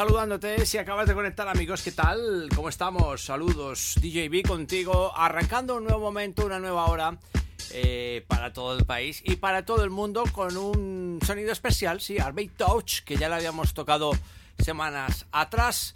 [0.00, 2.48] Saludándote, si acabas de conectar amigos, ¿qué tal?
[2.56, 3.22] ¿Cómo estamos?
[3.22, 7.18] Saludos, DJB contigo, arrancando un nuevo momento, una nueva hora
[7.74, 12.18] eh, para todo el país y para todo el mundo con un sonido especial, sí,
[12.18, 14.12] Arbeit Touch, que ya lo habíamos tocado
[14.58, 15.94] semanas atrás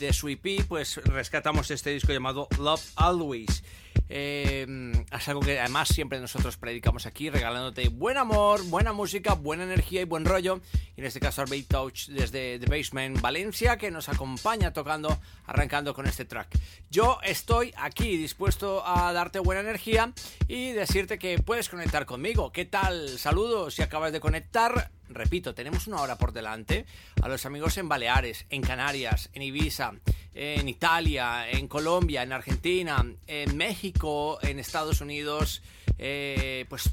[0.00, 0.28] de su
[0.68, 3.62] pues rescatamos este disco llamado Love Always.
[4.08, 9.64] Eh, es algo que además siempre nosotros predicamos aquí, regalándote buen amor, buena música, buena
[9.64, 10.60] energía y buen rollo.
[10.96, 15.94] Y en este caso, Arbeit Touch desde The Basement Valencia, que nos acompaña tocando, arrancando
[15.94, 16.58] con este track.
[16.90, 20.12] Yo estoy aquí dispuesto a darte buena energía
[20.48, 22.52] y decirte que puedes conectar conmigo.
[22.52, 23.18] ¿Qué tal?
[23.18, 24.90] Saludos si acabas de conectar.
[25.08, 26.86] Repito, tenemos una hora por delante.
[27.22, 29.92] A los amigos en Baleares, en Canarias, en Ibiza,
[30.34, 35.62] en Italia, en Colombia, en Argentina, en México, en Estados Unidos.
[35.98, 36.90] Eh, pues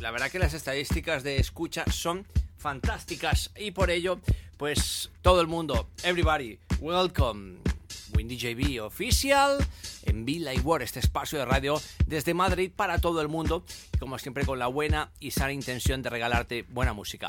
[0.00, 4.20] la verdad que las estadísticas de escucha son fantásticas y por ello,
[4.56, 7.58] pues todo el mundo, everybody, welcome.
[8.14, 9.58] Windy JB Oficial
[10.04, 13.64] en Villa y War, este espacio de radio desde Madrid para todo el mundo,
[13.98, 17.28] como siempre con la buena y sana intención de regalarte buena música.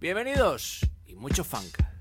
[0.00, 1.93] Bienvenidos y mucho funk.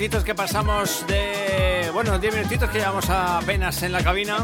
[0.00, 1.90] Minutitos que pasamos de.
[1.92, 4.38] Bueno, 10 minutitos que llevamos apenas en la cabina.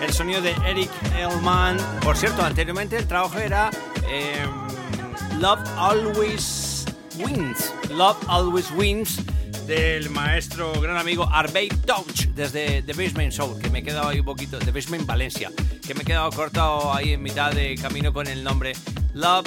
[0.00, 1.76] El sonido de Eric Elman.
[2.02, 3.68] Por cierto, anteriormente el trabajo era.
[4.08, 6.86] Em, Love Always
[7.18, 7.74] Wins.
[7.90, 9.20] Love Always Wins
[9.66, 14.20] del maestro gran amigo Arbey Touch desde The Basement Soul, que me he quedado ahí
[14.20, 15.52] un poquito, The Basement Valencia,
[15.86, 18.72] que me he quedado cortado ahí en mitad de camino con el nombre
[19.12, 19.44] Love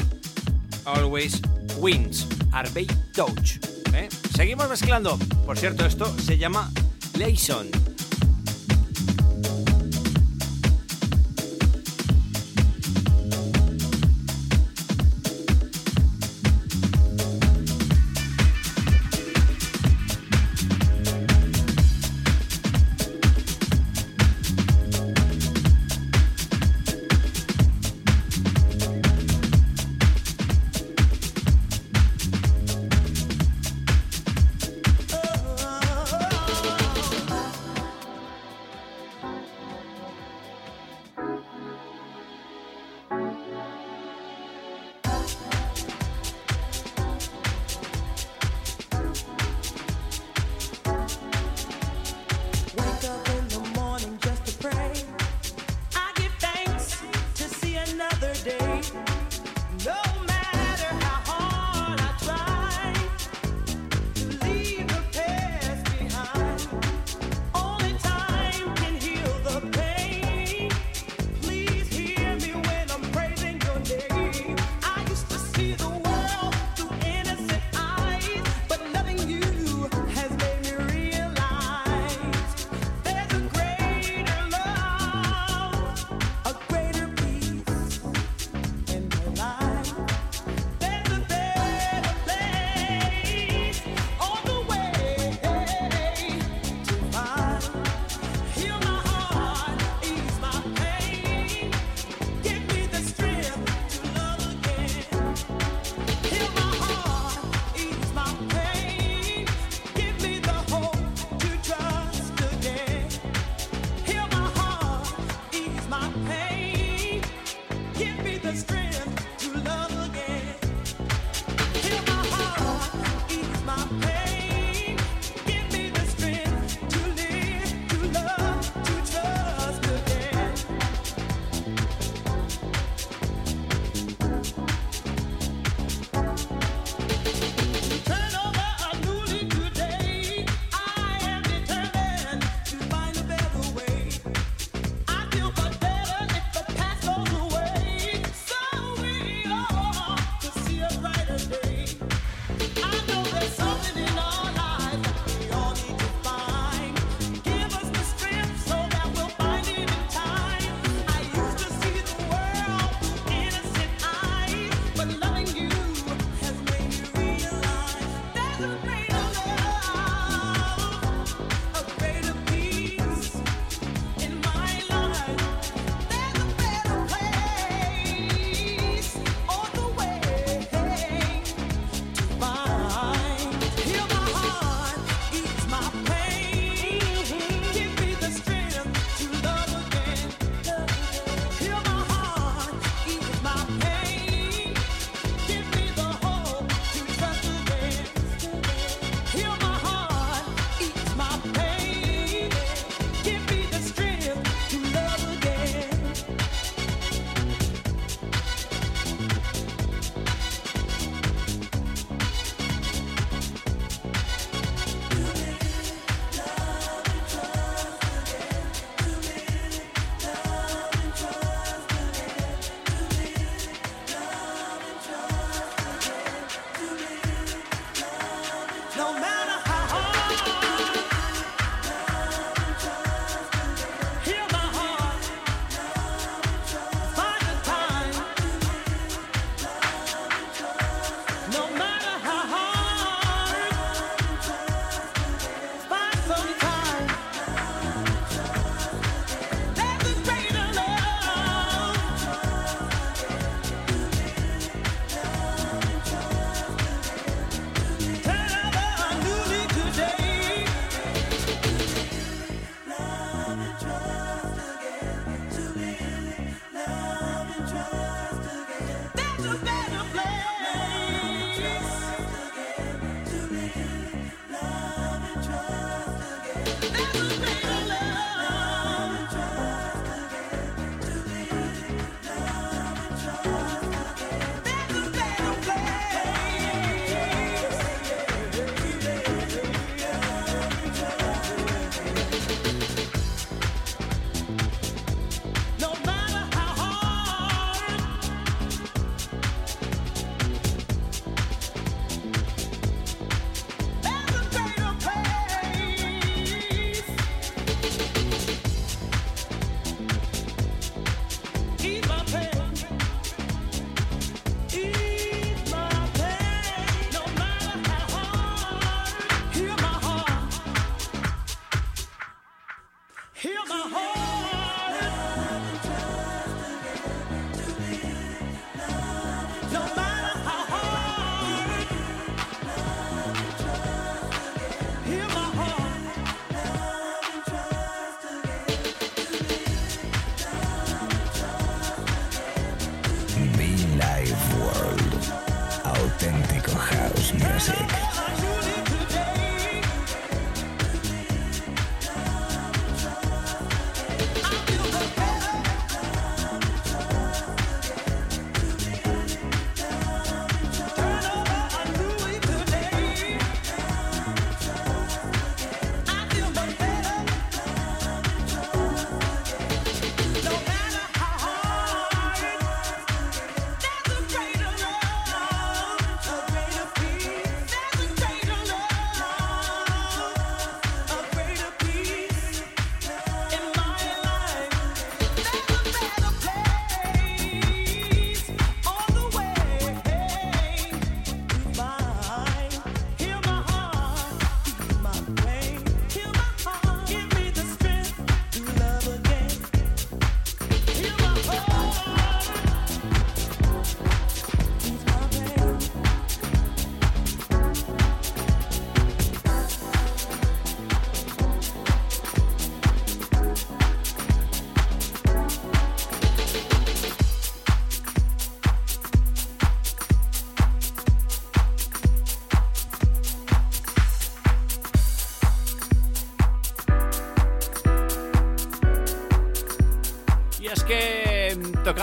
[0.85, 1.41] Always
[1.79, 3.57] Wins, Arbey Touch.
[3.95, 4.09] ¿eh?
[4.35, 5.17] Seguimos mezclando.
[5.45, 6.71] Por cierto, esto se llama
[7.17, 7.84] Layson.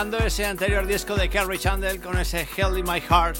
[0.02, 3.38] Tocando ese anterior disco de Carrie Chandler con ese Hell in My Heart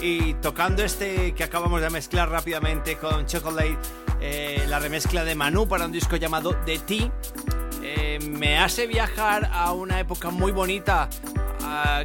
[0.00, 3.76] y tocando este que acabamos de mezclar rápidamente con Chocolate,
[4.20, 7.12] eh, la remezcla de Manu para un disco llamado The Tea,
[7.82, 11.10] eh, me hace viajar a una época muy bonita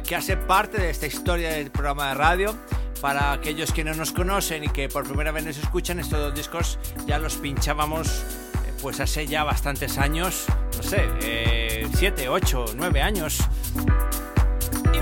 [0.02, 2.56] que hace parte de esta historia del programa de radio.
[3.00, 6.34] Para aquellos que no nos conocen y que por primera vez nos escuchan, estos dos
[6.34, 10.46] discos ya los pinchábamos eh, pues hace ya bastantes años,
[10.76, 13.38] no sé, 7, 8, 9 años.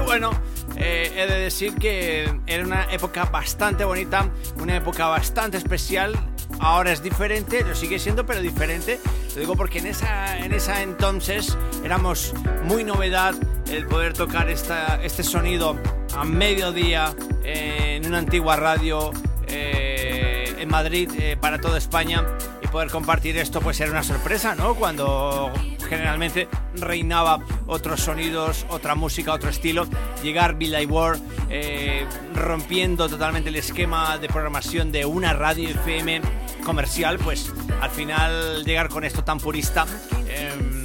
[0.09, 0.31] Bueno,
[0.77, 6.19] eh, he de decir que era una época bastante bonita, una época bastante especial.
[6.61, 8.99] Ahora es diferente, lo sigue siendo, pero diferente.
[9.35, 12.33] Lo digo porque en esa, en esa entonces éramos
[12.65, 13.35] muy novedad
[13.71, 15.77] el poder tocar esta, este sonido
[16.17, 19.13] a mediodía en una antigua radio
[19.47, 22.25] eh, en Madrid eh, para toda España
[22.63, 24.75] y poder compartir esto pues era una sorpresa, ¿no?
[24.75, 25.53] Cuando
[25.89, 29.87] generalmente reinaba otros sonidos, otra música, otro estilo.
[30.23, 31.19] Llegar Bill Ward
[31.51, 36.21] eh, rompiendo totalmente el esquema de programación de una radio FM
[36.65, 39.87] comercial, pues al final llegar con esto tan purista,
[40.29, 40.85] em,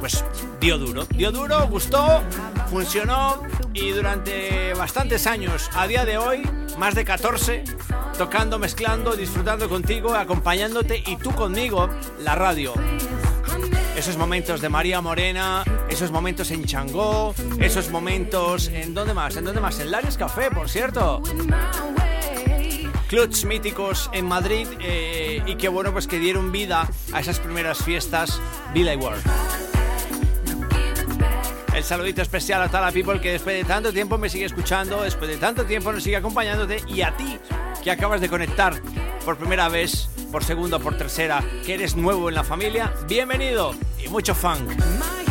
[0.00, 0.24] pues
[0.60, 1.06] dio duro.
[1.06, 2.22] Dio duro, gustó,
[2.68, 6.42] funcionó y durante bastantes años, a día de hoy,
[6.78, 7.64] más de 14,
[8.18, 11.88] tocando, mezclando, disfrutando contigo, acompañándote y tú conmigo,
[12.20, 12.74] la radio
[13.96, 19.44] esos momentos de María Morena, esos momentos en Changó, esos momentos en dónde más, en
[19.44, 21.22] dónde más, en Lares Café, por cierto.
[23.08, 27.78] Clubs míticos en Madrid eh, y que bueno pues que dieron vida a esas primeras
[27.78, 28.40] fiestas
[28.72, 29.22] Billy World.
[31.74, 35.02] El saludito especial a toda la people que después de tanto tiempo me sigue escuchando,
[35.02, 37.38] después de tanto tiempo nos sigue acompañándote y a ti
[37.84, 38.80] que acabas de conectar
[39.24, 44.08] por primera vez por segunda por tercera, que eres nuevo en la familia, bienvenido y
[44.08, 45.23] mucho funk.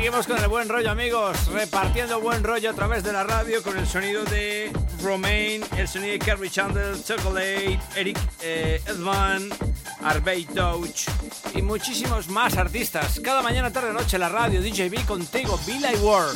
[0.00, 3.76] Seguimos con el buen rollo, amigos, repartiendo buen rollo a través de la radio con
[3.76, 4.72] el sonido de
[5.02, 9.50] Romain, el sonido de Kerry Chandler, Chocolate, Eric eh, Edvan,
[10.02, 11.06] Arbey Touch
[11.54, 13.20] y muchísimos más artistas.
[13.20, 16.34] Cada mañana, tarde, noche, la radio DJB contigo, Billy Ward.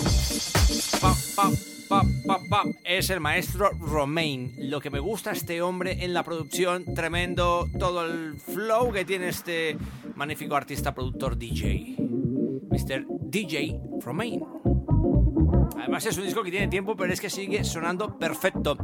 [2.85, 4.53] Es el maestro Romain.
[4.59, 9.31] Lo que me gusta este hombre en la producción, tremendo todo el flow que tiene
[9.31, 9.79] este
[10.17, 11.97] magnífico artista, productor, DJ.
[12.71, 13.07] Mr.
[13.35, 14.45] DJ Romain.
[15.77, 18.79] Además es un disco que tiene tiempo, pero es que sigue sonando perfecto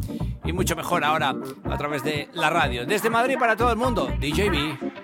[0.44, 1.36] y mucho mejor ahora
[1.70, 2.84] a través de la radio.
[2.84, 4.99] Desde Madrid para todo el mundo, DJB.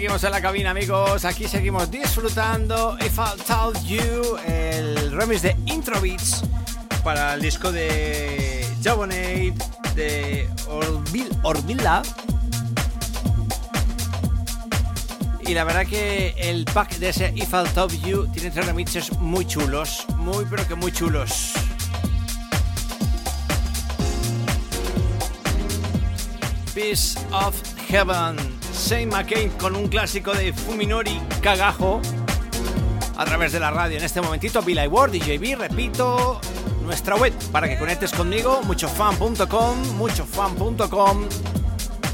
[0.00, 1.26] Seguimos en la cabina, amigos.
[1.26, 6.42] Aquí seguimos disfrutando If I Tell You, el remix de Intro Beats
[7.04, 9.52] para el disco de Jabonade
[9.94, 10.48] de
[11.42, 12.00] Orvilla.
[15.42, 19.12] Y la verdad que el pack de ese If I Tell You tiene tres remixes
[19.18, 21.52] muy chulos, muy pero que muy chulos.
[26.72, 27.54] Piece of
[27.90, 28.59] Heaven.
[28.80, 32.00] Shane McCain con un clásico de Fuminori Cagajo
[33.16, 33.98] a través de la radio.
[33.98, 36.40] En este momentito, Bill Ward, DJB, repito,
[36.82, 41.28] nuestra web para que conectes conmigo, muchofan.com, muchofan.com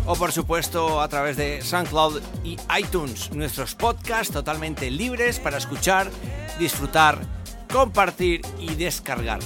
[0.06, 6.10] o por supuesto a través de SoundCloud y iTunes, nuestros podcasts totalmente libres para escuchar,
[6.58, 7.18] disfrutar,
[7.72, 9.40] compartir y descargar.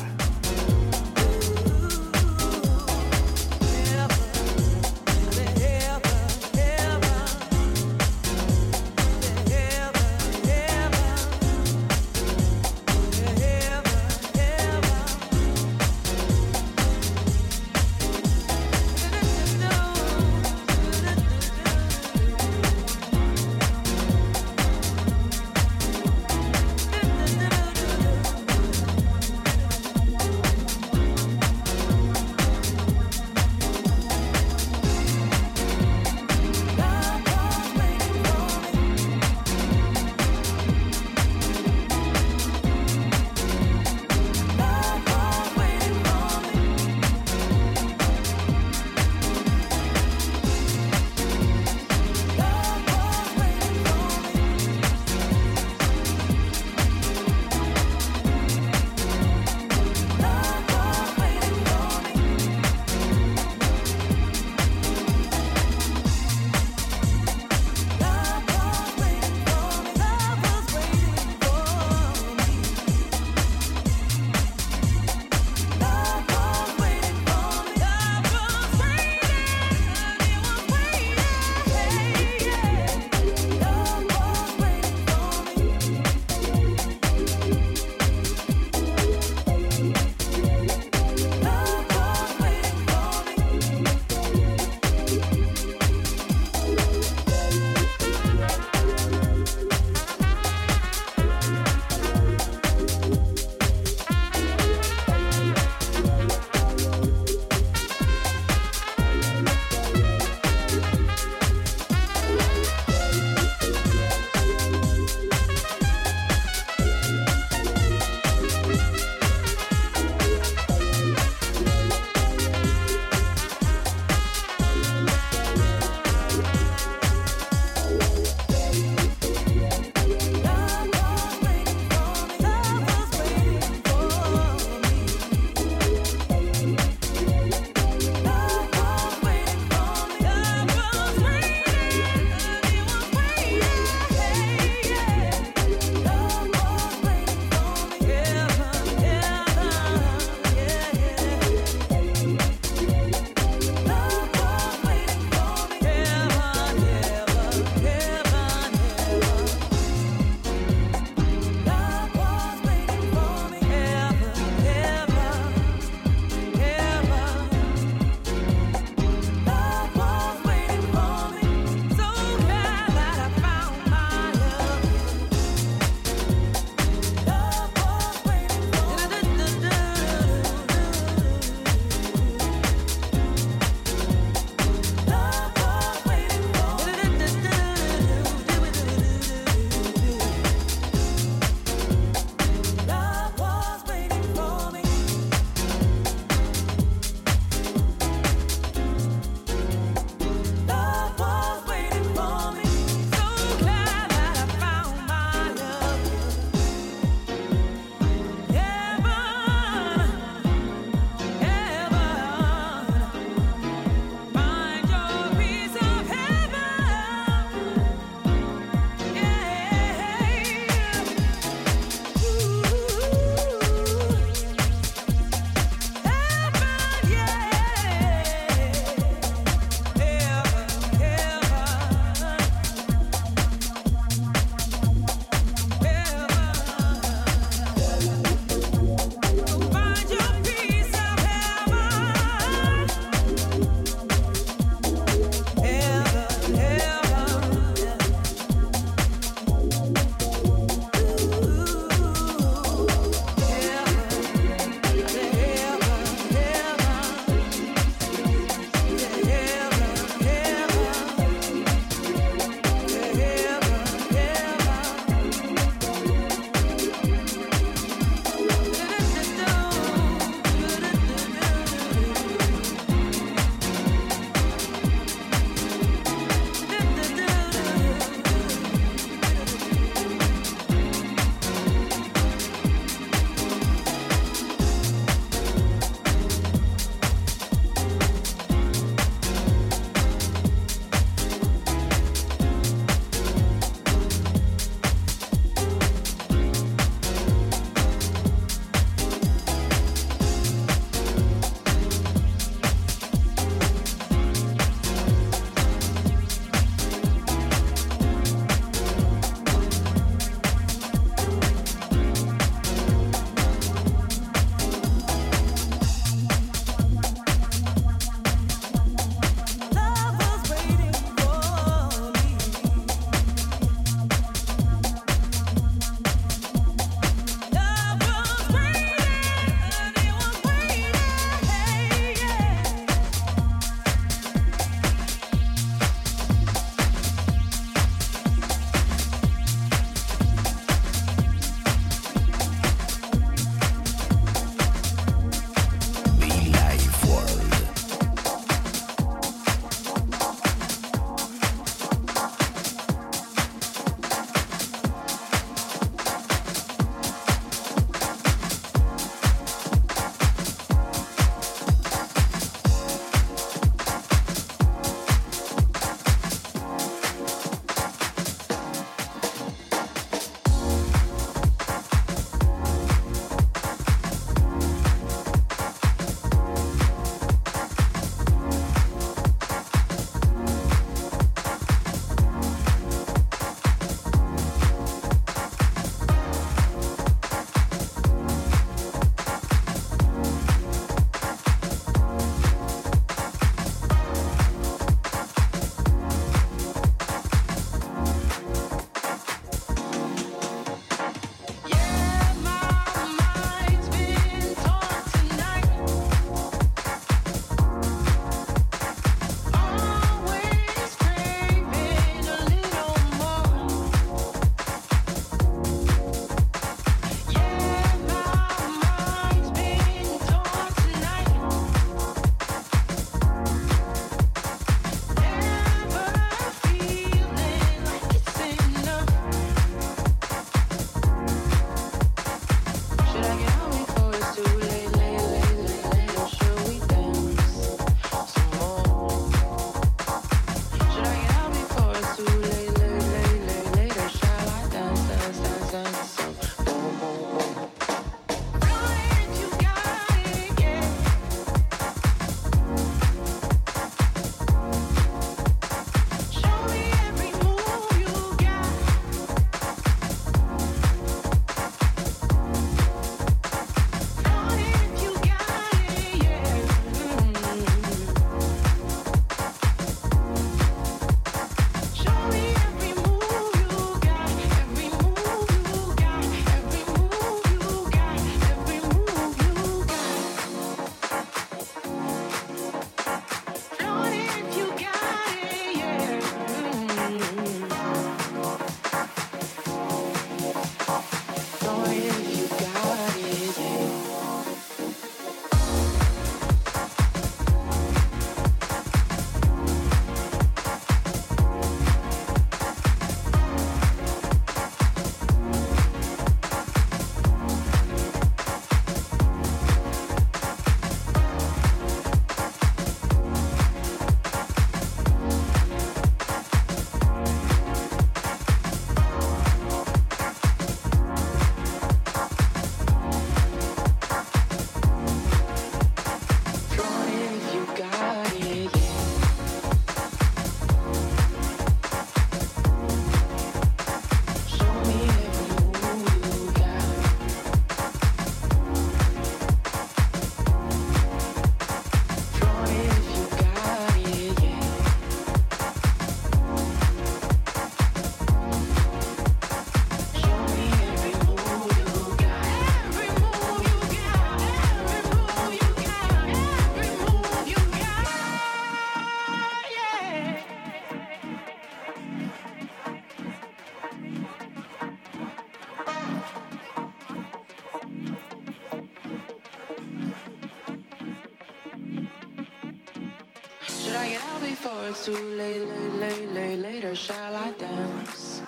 [574.10, 576.94] Get out before it's too late, late, late, late, later?
[576.96, 578.42] Shall I dance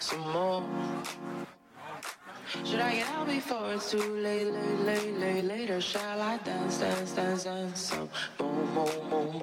[0.00, 0.64] some more?
[2.64, 5.80] Should I get out before it's too late, late, late, late, later?
[5.80, 9.42] Shall I dance, dance, dance, dance some boom, boom, boom?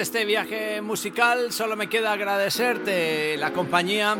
[0.00, 4.16] Este viaje musical, solo me queda agradecerte la compañía.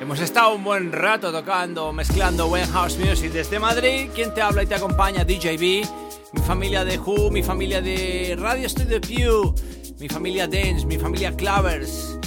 [0.00, 4.08] Hemos estado un buen rato tocando, mezclando buen house music desde Madrid.
[4.14, 5.86] Quien te habla y te acompaña, DJB.
[6.32, 9.54] Mi familia de Who, mi familia de Radio Studio Pew,
[9.98, 12.18] mi familia Dance, mi familia Clavers,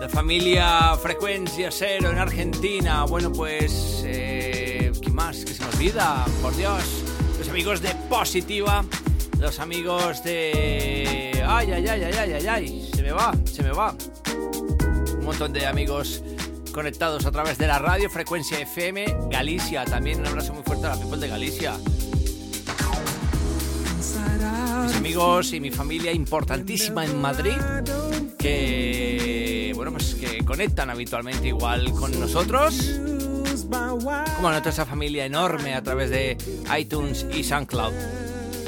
[0.00, 3.04] la familia Frecuencia Cero en Argentina.
[3.04, 5.44] Bueno, pues, eh, ¿qué más?
[5.44, 6.84] Que se me olvida, por Dios.
[7.36, 8.84] Los amigos de Positiva,
[9.40, 11.37] los amigos de...
[11.50, 13.94] Ay, ay, ay, ay, ay, ay, ay, se me va, se me va.
[15.18, 16.22] Un montón de amigos
[16.74, 19.86] conectados a través de la radio, Frecuencia FM, Galicia.
[19.86, 21.72] También un abrazo muy fuerte a la people de Galicia.
[24.84, 27.56] Mis amigos y mi familia importantísima en Madrid,
[28.38, 33.00] que bueno, pues que conectan habitualmente igual con nosotros.
[34.36, 36.36] Como a esa familia enorme a través de
[36.78, 37.94] iTunes y SoundCloud.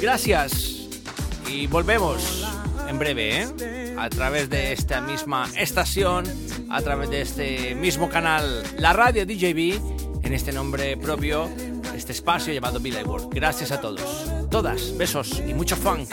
[0.00, 0.88] Gracias
[1.46, 2.49] y volvemos
[2.90, 3.94] en breve, ¿eh?
[3.96, 6.24] A través de esta misma estación,
[6.68, 11.48] a través de este mismo canal, la radio DJB, en este nombre propio,
[11.94, 13.28] este espacio llamado Villa World.
[13.32, 16.08] Gracias a todos, todas, besos y mucho funk.